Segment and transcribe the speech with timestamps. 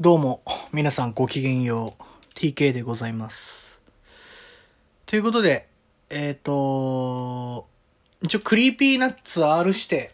[0.00, 0.42] どうも、
[0.72, 2.02] 皆さんごきげんよう。
[2.36, 3.80] TK でございます。
[5.06, 5.66] ということで、
[6.08, 7.66] えっ、と、
[8.22, 10.12] 一応 Creepy Nuts R 指定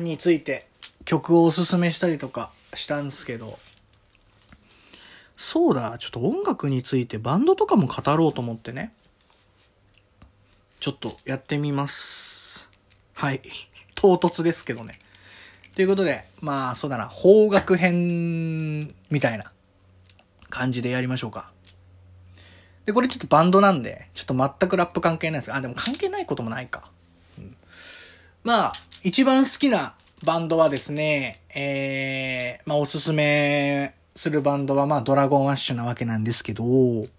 [0.00, 0.66] について
[1.06, 3.58] 曲をおすすめしたりとかしたんですけど、
[5.34, 8.92] そうだ、ちょっと音楽についてバンドとかも語ろうと思ってね。
[10.78, 12.68] ちょっとやってみます。
[13.14, 13.40] はい。
[13.94, 14.98] 唐突ですけどね。
[15.76, 19.52] ということで、まあ、そうだな、邦楽編みたいな
[20.48, 21.50] 感じでやりましょうか。
[22.86, 25.54] で、これちょっとバンドなんで、ちょっと全くラップ関係ないです。
[25.54, 26.90] あ、でも関係ないこともないか。
[27.38, 27.54] うん
[28.42, 29.94] まあ、一番好きな
[30.24, 36.64] バンドはですね、えー、まあ、おすすめするバンドは、まあ、ドラゴンアッシュなわけなんですけど、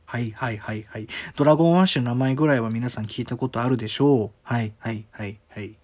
[0.05, 1.07] はいはいはいはい。
[1.35, 4.31] ドラゴンアッシュの名前ぐらいは皆さん聞いたことあるでしょう。
[4.41, 5.75] はいはいはいはい。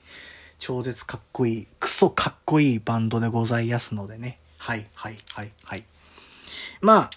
[0.65, 4.39] 超絶かっこいい、クソかっこいいバンドでございますのでね。
[4.57, 5.83] はいはいはいはい。
[6.79, 7.09] まあ、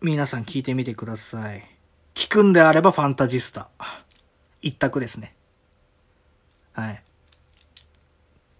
[0.00, 1.68] 皆さん聞いてみてください。
[2.14, 3.68] 聞くんであればファンタジスタ。
[4.62, 5.34] 一択ですね。
[6.72, 7.02] はい。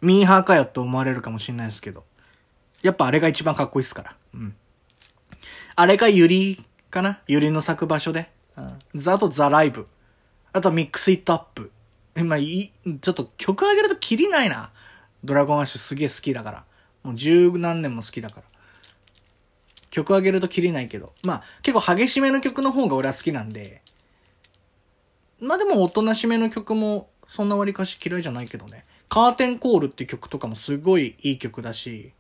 [0.02, 2.04] ミーハーかよって思われるかもしれないですけど。
[2.82, 4.16] やっぱあれが一番かっこいいっすから。
[4.34, 4.54] うん。
[5.74, 7.22] あれがユリかな？
[7.28, 8.30] ユリの咲く場所で。
[8.58, 8.78] うん。
[8.94, 9.86] ザあとザライブ。
[10.52, 11.71] あと Mix It Up。
[12.14, 14.70] え、まあ、いい、ちょっと曲上げるとキリないな。
[15.24, 16.64] Dragon Ash すげえ好きだから。
[17.02, 18.42] もう十何年も好きだから。
[19.90, 21.12] 曲上げるとキリないけど。
[21.24, 23.82] まあ、結構激しめの曲の方が俺は好きなんで。
[25.40, 28.84] まあでもおとなしめの曲もそんな割かし嫌いじゃないけどね。
[29.08, 32.12] Curtain Call って曲とかもすごいいい曲だし。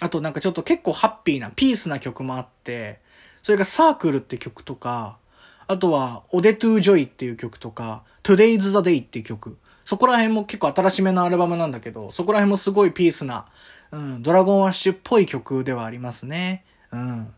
[0.00, 3.00] あとなんかちょっと結構ハッピーな、ピースな曲もあって、
[3.42, 5.18] それが Circle って曲とか、
[5.66, 9.56] あとは、 Ode to Joy っていう曲とか、Today's the Day っていう曲。
[9.84, 13.44] そこら辺も結構新しめのアルバムなんだけど、そこら辺もすごいピースな、
[13.92, 16.64] うん、 Dragon Ash っぽい曲ではありますね。
[16.90, 17.32] うん。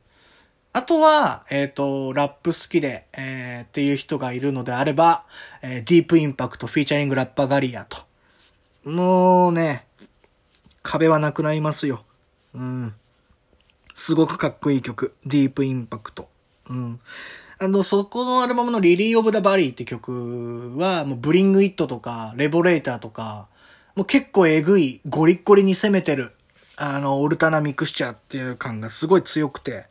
[0.73, 5.25] あとは、えっ、と、ラップ好きで、えーっていう人がいるのであれば、
[5.61, 7.99] えー Deep Impact featuring ラッパガリヤと。
[8.84, 9.87] もうね、
[10.83, 12.05] 壁はなくなりますよ。
[12.55, 12.94] うん。
[13.94, 15.15] すごくかっこいい曲。
[15.25, 16.28] Deep Impact。
[16.69, 17.00] うん。
[17.59, 23.49] あの、そこのアルバムの Lily of da Valley って曲は、もう Bring It とか、 Revolater とか、
[23.94, 26.33] もう結構えぐい、ゴリッゴリに攻めてる、
[26.77, 29.87] あの、オルタナミクスチャーっていう感がすごい強くて、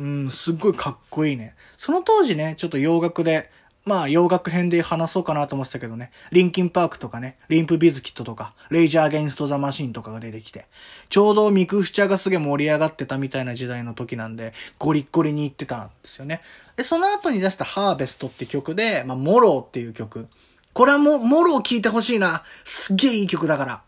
[0.00, 1.54] うん、すっごいかっこいいね。
[1.76, 3.48] その当時ね、ちょっと洋楽で、
[3.86, 10.66] まあ洋楽編で話そうかなと思ってたけどね、 Linkin Park とかね、 Limp Bizkit とか、 Rage Against the Machine とかが出てきて、
[11.08, 16.40] ちょうどミクスチャーがすげえ盛り上がってたみたいな時代の時なんで、ゴリッゴリに行ってたんですよね。
[16.74, 20.26] で、その後に出した Harvest って曲で、まあ、 Morrow っていう曲。
[20.72, 22.42] これはもう、 Morrow 聴いてほしいな。
[22.64, 23.82] すっげえいい曲だから。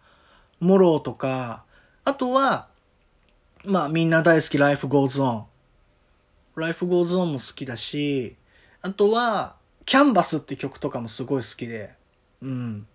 [0.60, 1.64] Morrow とか、
[2.04, 2.68] あとは、
[3.64, 5.42] まあみんな大好き Life Goes On。
[6.54, 8.36] Life Goes On も好きだし、
[8.80, 9.57] あとは、
[9.88, 11.94] キャンバスって曲とかもすごい好きで、
[12.42, 12.86] うん。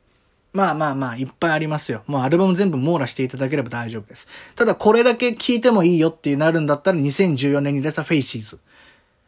[0.54, 2.04] まあまあまあ、いっぱいありますよ。
[2.06, 4.28] もうアルバム全部網羅していただければ大丈夫です。
[4.54, 8.60] ただこれだけ聴いてもいいよってなるんだったら2014年に出た Faces。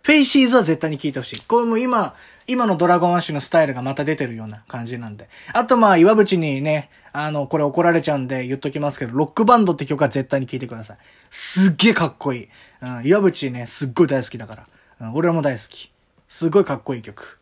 [0.03, 1.41] Faces は絶対に聴いてほしい。
[1.41, 2.13] これも今、
[2.45, 5.27] 今の Dragon Ash のスタイルがまた出てるような感じなんで。
[5.55, 10.97] あとまあ、岩渕にね、あの、これ怒られちゃうんで言っときますけど、 Rock Band って曲は絶対に聴いてください。
[11.31, 12.47] すっげえかっこいい。
[12.83, 14.67] うん、岩渕ね、すっごい大好きだから。
[15.01, 15.91] うん、俺も大好き。
[16.27, 17.39] すっごいかっこいい曲。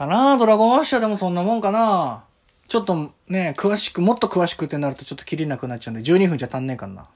[0.00, 0.38] かな？
[0.38, 2.24] ドラゴンアッシュはでもそんなもんかな？
[2.68, 7.06] ちょっとね、詳しく、もっと詳しくってなるとちょっと切りなくなっちゃうんで、12分じゃ足んねえかな。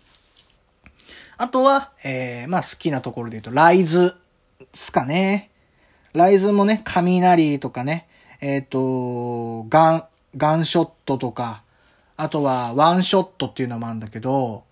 [1.38, 4.16] あとは、えー、まあ好きなところで言うと、ライズ、
[4.74, 5.50] すかね。
[6.12, 8.06] ライズもね、雷とかね、
[8.42, 10.04] えっ、と、ガン、
[10.36, 11.62] ガンショットとか、
[12.18, 14.64] あとは、ワンショットっていうのもあるんだけど、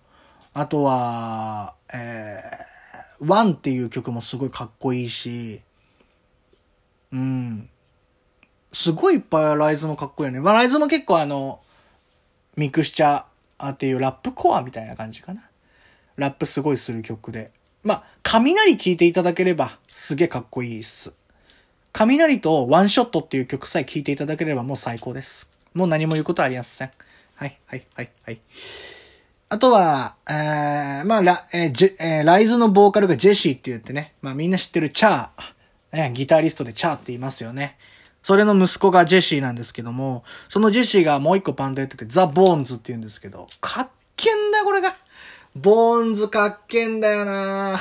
[0.53, 5.61] あとは、えー、ワンっていう曲もすごいかっこいいし、
[7.11, 7.69] うん。
[8.73, 10.39] すごいいっぱいライズもかっこいいよね。
[10.39, 11.61] まあ、ライズも結構あの、
[12.57, 15.49] ミクスチャーっていうラップコアみたいな感じかな。
[16.17, 17.51] ラップすごいする曲で。
[17.83, 21.13] まあ、雷聴いていただければすげえかっこいいっす。
[21.91, 25.49] 雷とワンショットっていう曲さえ聴いていただければもう最高です。
[25.73, 26.91] もう何も言うことありません。
[27.35, 28.39] はい、はい、はい、はい。
[29.49, 37.77] あとは、えー、まあ、ラ、えージェえーライズのボーカルがジェシーって言ってね、まあみんな知ってるチャー、ね、ギタリストでチャーって言いますよね。
[38.23, 44.95] それの息子がジェシーなんですけども、そのジェシーがもう一個バンドやってて、ザ・ボーンズって言うんですけど、かっけんだ、これが。
[45.55, 47.79] ボーンズかっけんだよな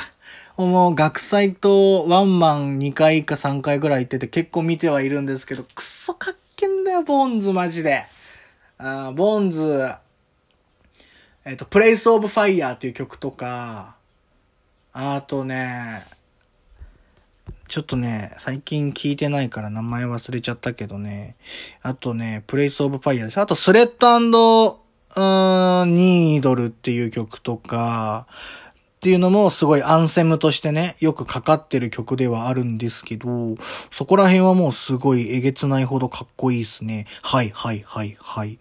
[0.59, 8.05] もう学祭とワンマン2回か3回ぐらい行ってて結構見てはいるんですけど、くっそかっけんだよ、ボーンズマジで。
[8.79, 9.95] あーボーンズ、
[11.45, 13.95] えっ、と、Place of Fire っていう曲とか、
[14.93, 16.03] あとね、
[17.73, 21.37] ちょっとね、最近聞いてないから名前忘れちゃったけどね。
[21.81, 23.41] あとね、Place of Fire です。
[23.41, 33.57] あと、スレッドニードルっていう曲とか、っていうのもすごいアンセムとしてね、よくかかってる曲ではあるんですけど、
[33.91, 37.07] そこら辺はもうすごいえげつないほどかっこいいですね。
[37.23, 38.59] はいはいはいはい。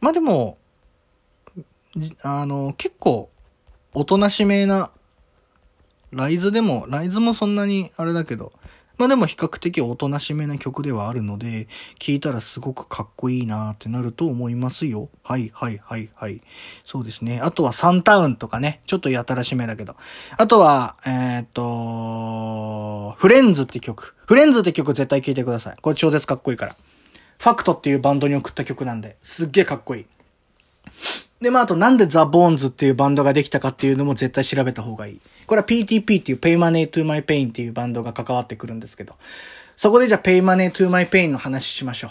[0.00, 0.56] まあでも、
[2.22, 3.28] あの、結構、
[3.92, 4.90] おとなしめな
[6.10, 8.52] ライズでも、ライズもそんなにあれだけど、
[8.98, 11.68] まあでも比較的おとなしめな曲ではあるので、
[12.00, 15.08] 聴いたらすごくかっこいいなーってなると思いますよ。
[15.22, 16.40] はいはいはいはい。
[16.84, 17.40] そうですね。
[17.40, 18.80] あとはサンタウンとかね。
[18.86, 19.94] ちょっとやたらしめだけど。
[20.36, 24.16] あとは、えー、っと、フレンズって曲。
[24.26, 25.76] フレンズって曲絶対聴いてください。
[25.80, 26.76] これ超絶かっこいいから。
[27.38, 30.06] ファクトっていうバンドに送った曲なんで、すっげえかっこいい。
[31.40, 35.20] で、まあ、あとなんでザ・ボーンズっていうバンドができたかっていうのも絶対調べた方がいい。
[35.46, 39.14] これは PTP っていう Pay Money to My Pain っていうバンドが関わってくるんですけど。
[39.76, 42.08] そこでじゃあ Pay Money to My Pain の話しましょ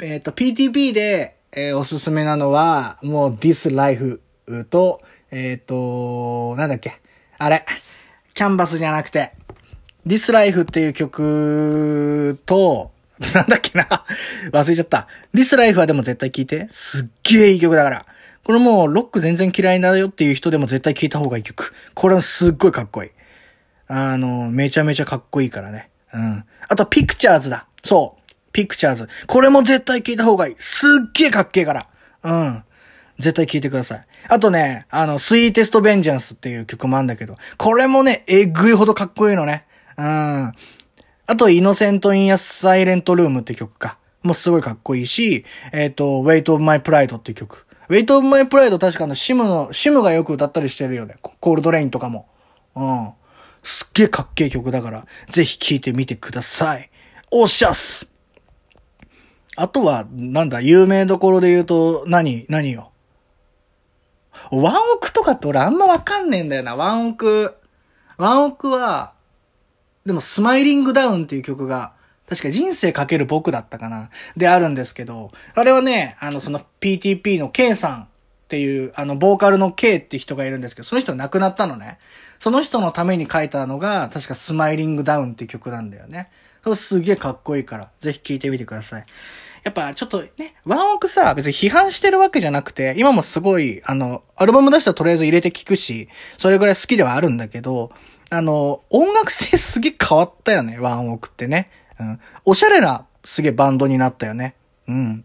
[0.00, 0.04] う。
[0.04, 4.20] えっ、ー、と、PTP で、えー、おすすめなのは、もう This Life
[4.70, 5.00] と、
[5.30, 7.00] えっ、ー、と、なんだっけ？
[7.38, 7.64] あれ。
[8.34, 9.32] キャンバスじゃなくて、
[10.04, 12.90] This Life っていう曲と、
[13.36, 14.04] なんだっけな？
[14.50, 15.06] 忘れちゃった。
[15.32, 16.68] This Life はでも絶対聴いて。
[16.72, 18.06] すっげえいい曲だから。
[18.44, 21.74] これもうロック全然嫌いだよっていう人でも絶対聴いた方がいい曲。
[21.94, 23.10] これはすっごいかっこいい。
[23.88, 25.90] あの、めちゃめちゃかっこいいからね。
[26.12, 26.44] うん。
[26.68, 27.66] あと、ピクチャーズだ。
[27.82, 28.34] そう。
[28.52, 29.08] ピクチャーズ。
[29.26, 30.54] これも絶対聴いた方がいい。
[30.58, 31.88] すっげえかっけえから。
[32.22, 32.64] うん。
[33.18, 34.06] 絶対聴いてください。
[34.28, 39.66] あとね、あの、スイーテストベンジャンスっていう曲もあるんだけど、これもね、えぐいほどかっこいいのね。
[39.96, 40.04] うん。
[40.04, 40.54] あ
[41.36, 43.98] と、イノセント・イン・ア・サイレント・ルームって曲か。
[44.22, 47.63] もうすごいかっこいいし、えっ、ー、と、Weight of My Pride って曲。
[47.88, 51.16] ウェイトオブマイプライド確かのシムの、シムがよく歌ったりしてるよね。
[51.20, 52.28] コールドレインとかも。
[52.74, 53.10] うん。
[53.62, 56.90] すっげえかっけえ曲だから、ぜひ聴いてみてください。
[57.30, 58.08] おっしゃっす
[59.56, 62.90] あとは、なんだ、有名どころで言うと、何、何よ？
[64.50, 66.76] ワンオクとかって俺あんまわかんねえんだよな。
[66.76, 67.54] ワンオク。
[68.18, 69.14] ワンオクは、
[70.04, 71.93] でもスマイリングダウンっていう曲が
[72.28, 74.10] 確か人生かける僕だったかな。
[74.36, 78.06] であるんですけど、あれはね、あの、その PTP の K さんっ
[78.48, 81.98] ていう、あの、ボーカルの K って人がいるんですけど、その人亡くなったのね。
[82.38, 86.30] その人のために書いたのが、確かスマイリングダウンって曲なんだよね。
[86.64, 89.04] そすげえかっこいいから、ぜひ聴いてみてください。
[89.64, 97.92] やっぱちょっとね、ワンオクさ、別に批判してるわけじゃなくて、今もすごい、あの、アルバム出したらとりあえず入れて聴くし、それぐらい好きではあるんだけど、
[98.30, 101.70] あの、音楽性すげえ変わったよね、ワンオクってね。
[102.00, 102.20] うん。
[102.44, 104.54] おしゃれな、すげえバンドになったよね。
[104.88, 105.24] うん。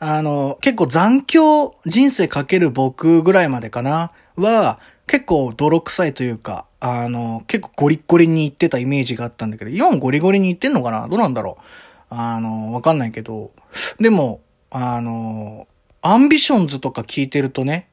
[0.00, 11.64] あの、結構残響、人生かける僕ぐらいまでかな、は、結構泥臭いというか、あの、結構ゴリッゴリに行ってたイメージがあったんだけど、今もゴリゴリに行ってんのかなどうなんだろう
[12.10, 13.50] あの、わかんないけど、
[13.98, 14.40] でも、
[14.70, 15.66] あの、
[16.02, 17.88] Ambitions とか聞いてるとね、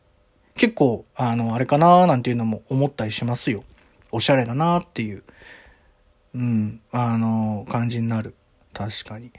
[0.55, 3.63] 結構、あの、あれかなーなんていうのも思ったりしますよ。
[4.11, 5.23] おしゃれだなーっていう。
[6.35, 8.35] うん、あの、感じになる。
[8.73, 9.31] 確かに。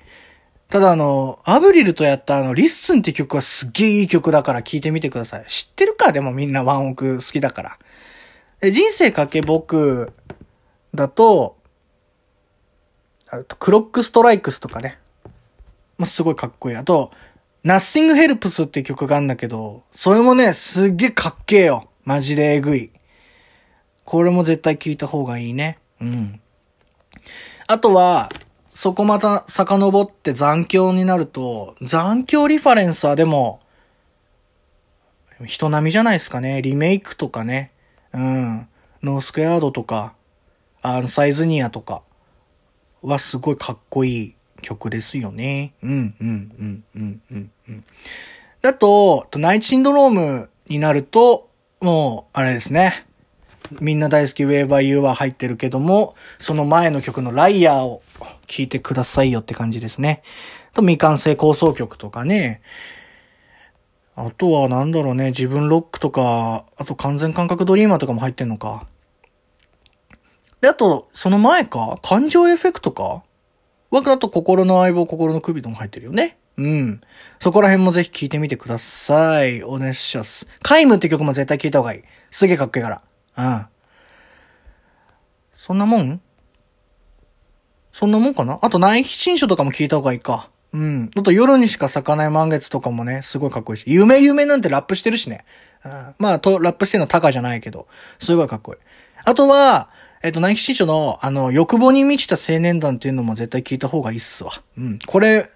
[0.70, 5.44] ただあの、アブリルとやったあの、 Listen って曲はすっげえいい曲だから聴いてみてください。
[5.46, 6.10] 知ってるか？
[6.10, 7.78] でもみんなワンオク好きだから。
[8.60, 10.10] で人生かけ僕
[10.94, 11.58] だと、
[13.28, 14.98] あとクロックストライクスとかね。
[15.98, 16.76] まあ、すごいかっこいい。
[16.76, 17.10] あと、
[17.64, 21.90] Nothing Helps って曲があるんだけど、それもね、すっげえかっけえよ。
[22.04, 22.90] マジでえぐい。
[24.04, 25.78] これも絶対聴いた方がいいね。
[26.00, 26.40] うん。
[27.68, 28.28] あとは、
[28.68, 33.60] そこまた遡って残響になると、残響リファレンスはでも、
[35.44, 36.62] 人並みじゃないですかね。
[36.62, 37.72] リメイクとかね。
[38.12, 38.68] うん。
[39.02, 40.14] ノースクエアードとか、
[40.80, 42.02] あの、サイズニアとか
[43.02, 45.72] はすごいかっこいい曲ですよね。
[45.82, 47.84] うん、うん、うん、うん、うん、うん。
[48.62, 53.05] だと、ナイトシンドロームになると、もう、あれですね。
[53.80, 58.02] みんな大好き Wherever You は入ってるけども、その前の曲のライヤーを
[58.46, 60.22] 聴いてくださいよって感じですね。
[60.74, 62.60] と、未完成構想曲とかね。
[64.14, 68.86] あとはなんだろうね、自分ロックとか、あと完全感覚ドリーマーとかも入ってんのか。
[70.60, 73.22] で、あと、その前か感情エフェクトか
[73.90, 76.38] わだと心の相棒、心の首とも入ってるよね。
[76.56, 77.00] うん。
[77.40, 79.62] そこら辺もぜひ聴いてみてください。
[79.62, 80.46] お願いします。
[80.62, 82.02] カイムって曲も絶対聴いた方がいい。
[82.30, 83.02] すげえかっこいいから。
[83.36, 83.66] うん。
[85.56, 86.20] そんなもん？
[87.92, 88.58] そんなもんかな？
[88.62, 90.50] あと内新書とかも聞いた方がいいか。
[90.72, 91.10] うん。
[91.16, 93.84] あと夜にしか咲かない満月とかもね、すごいかっこいいし。
[93.86, 95.44] 夢夢なんてラップしてるしね。
[95.84, 97.86] うん、まあ、と、ラップしてるのタカじゃないけど、
[98.18, 98.78] すごいかっこいい。
[99.24, 99.88] あとは、
[100.22, 104.50] えっ、と、ナイキ新書の、あの、欲望に満ちた青年団っていうのも絶対聞いた方がいいっすわ。
[104.76, 104.98] うん。
[105.06, 105.48] これ、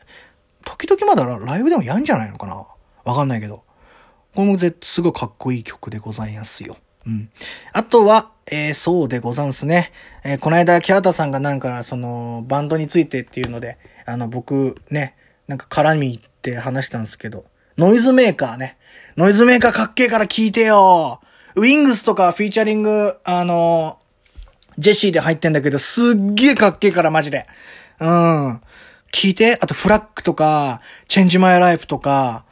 [0.64, 2.64] 時々まだライブでもやんじゃないのかな？
[3.04, 3.64] わかんないけど。
[4.34, 6.76] これも絶すごいかっこいい曲でございますよ。
[7.06, 7.30] うん。
[7.72, 9.92] あとは、えー、そうでござんすね。
[10.24, 15.16] えー、この間、キャータさんがなんか、その、バンドについてっていうので、あの、僕、ね、
[15.46, 17.44] なんか絡みって話したんですけど、
[17.78, 18.76] ノイズメーカーね。
[19.16, 21.20] ノイズメーカーかっけえから聞いてよ
[21.56, 23.98] ウィングスとかフィーチャリング、あの
[24.78, 27.46] ジェシーで入ってんだけど、すっげえかっけえから、マジで。
[27.98, 28.60] うん。
[29.12, 32.44] 聞いて、あとフラックとか、チェンジマイライフとか、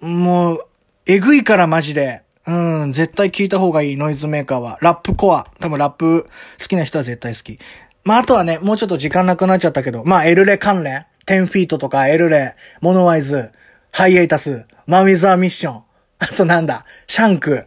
[0.00, 0.66] もう、
[1.06, 2.23] えぐいからマジで。
[2.46, 4.78] うん、絶対聞いた方がいい、 NOISEMAKER は。
[4.80, 5.46] ラップコア。
[5.60, 6.24] 多分ラップ
[6.60, 7.58] 好きな人は絶対好き。
[8.04, 11.06] まあ、あとはね、もうちょっと時間なくなっちゃったけど、まあ、エルレ関連。
[11.26, 13.50] 10-FEET とか、エルレ、 MONOEYES、
[13.90, 15.82] the HIATUS、 MAN WITH A MISSION。
[16.18, 17.64] あとなんだ、 SHANK、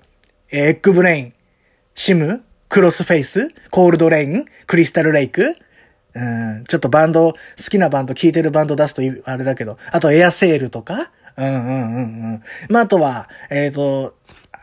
[0.51, 1.33] EGG BRAIN、
[1.95, 5.55] SiM、 Crossfaith、 coldrain、 Crystal Lake？
[6.13, 6.19] う
[6.59, 7.37] ん、ちょっとバンド、好
[7.69, 12.43] きなバンド、聴いてるバンド出すとあれだけど、あとエアセールとか、うんうんうんうん。
[12.69, 14.15] まあ、あとは、えっ、ー、と、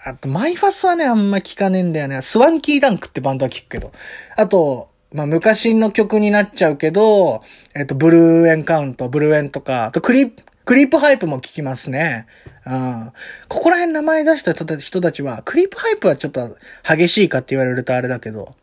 [0.06, 2.20] あと、マイファスはね、あんま聞かねえんだよね。
[2.20, 3.90] SWANKY DANK ってバンドは聞くけど。
[4.36, 7.42] あと、まあ、昔の曲になっちゃうけど、
[7.74, 12.26] えっ、と、 BLUE ENCOUNT、ブルーエンとか、あとクリップ、クリープハイプも聞きますね。
[12.66, 13.12] うん。
[13.48, 16.56] ここら辺名前出した人たちは、クリープハイプはちょっと
[16.86, 18.54] 激しいかって言われるとあれだけど。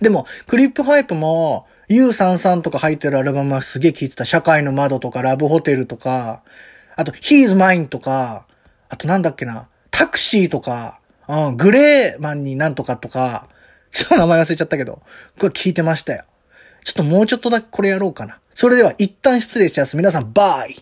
[0.00, 4.24] でも、クリープハイプも、U33 とか入ってるアルバムはすげえ聴いてた。
[4.24, 6.42] 社会の窓とか、ラブホテルとか、
[6.96, 8.46] あと、He's Mine とか、
[8.88, 13.48] あとなんだっけな、タクシーとか、うん、グレーマンになんとかとか、
[13.90, 15.02] ちょっと名前忘れちゃったけど、
[15.40, 16.22] これ聞いてましたよ。
[16.84, 18.38] ちょっともうちょっとだけこれやろうかな。
[18.54, 19.96] それでは一旦失礼します。
[19.96, 20.76] 皆さん、バイ